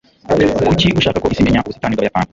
[0.67, 2.29] kuki ushaka ko isi imenya ubusitani bwabayapani